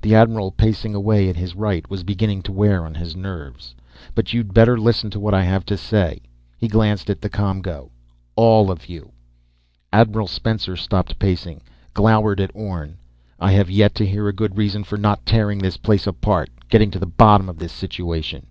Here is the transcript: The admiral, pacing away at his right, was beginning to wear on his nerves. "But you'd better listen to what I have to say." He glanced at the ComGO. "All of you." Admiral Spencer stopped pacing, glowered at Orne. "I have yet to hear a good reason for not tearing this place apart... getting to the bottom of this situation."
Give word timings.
The 0.00 0.14
admiral, 0.14 0.52
pacing 0.52 0.94
away 0.94 1.28
at 1.28 1.36
his 1.36 1.54
right, 1.54 1.86
was 1.90 2.02
beginning 2.02 2.40
to 2.44 2.50
wear 2.52 2.86
on 2.86 2.94
his 2.94 3.14
nerves. 3.14 3.74
"But 4.14 4.32
you'd 4.32 4.54
better 4.54 4.80
listen 4.80 5.10
to 5.10 5.20
what 5.20 5.34
I 5.34 5.42
have 5.44 5.66
to 5.66 5.76
say." 5.76 6.22
He 6.56 6.66
glanced 6.66 7.10
at 7.10 7.20
the 7.20 7.28
ComGO. 7.28 7.90
"All 8.36 8.70
of 8.70 8.88
you." 8.88 9.12
Admiral 9.92 10.28
Spencer 10.28 10.76
stopped 10.76 11.18
pacing, 11.18 11.60
glowered 11.92 12.40
at 12.40 12.52
Orne. 12.54 12.96
"I 13.38 13.52
have 13.52 13.68
yet 13.68 13.94
to 13.96 14.06
hear 14.06 14.28
a 14.28 14.32
good 14.32 14.56
reason 14.56 14.82
for 14.82 14.96
not 14.96 15.26
tearing 15.26 15.58
this 15.58 15.76
place 15.76 16.06
apart... 16.06 16.48
getting 16.70 16.90
to 16.92 16.98
the 16.98 17.04
bottom 17.04 17.50
of 17.50 17.58
this 17.58 17.72
situation." 17.72 18.46